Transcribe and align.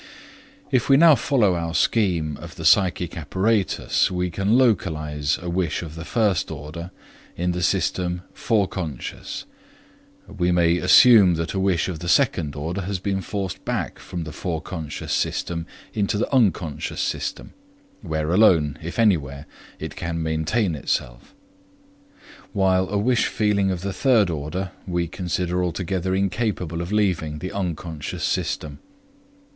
If 0.71 0.89
we 0.89 0.97
now 0.97 1.13
follow 1.13 1.53
our 1.53 1.75
scheme 1.75 2.35
of 2.37 2.55
the 2.55 2.65
psychic 2.65 3.15
apparatus, 3.15 4.09
we 4.09 4.31
can 4.31 4.57
localize 4.57 5.37
a 5.39 5.47
wish 5.47 5.83
of 5.83 5.93
the 5.93 6.03
first 6.05 6.49
order 6.49 6.89
in 7.37 7.51
the 7.51 7.61
system 7.61 8.23
Forec. 8.33 9.43
We 10.27 10.51
may 10.51 10.77
assume 10.77 11.35
that 11.35 11.53
a 11.53 11.59
wish 11.59 11.87
of 11.87 11.99
the 11.99 12.09
second 12.09 12.55
order 12.55 12.81
has 12.81 12.97
been 12.97 13.21
forced 13.21 13.63
back 13.63 13.99
from 13.99 14.23
the 14.23 14.31
Forec. 14.31 15.07
system 15.07 15.67
into 15.93 16.17
the 16.17 16.33
Unc. 16.33 16.57
system, 16.81 17.53
where 18.01 18.31
alone, 18.31 18.79
if 18.81 18.97
anywhere, 18.97 19.45
it 19.77 19.95
can 19.95 20.23
maintain 20.23 20.73
itself; 20.73 21.35
while 22.53 22.89
a 22.89 22.97
wish 22.97 23.27
feeling 23.27 23.69
of 23.69 23.81
the 23.81 23.93
third 23.93 24.31
order 24.31 24.71
we 24.87 25.07
consider 25.07 25.63
altogether 25.63 26.15
incapable 26.15 26.81
of 26.81 26.91
leaving 26.91 27.37
the 27.37 27.51
Unc. 27.51 27.83
system. 28.03 28.79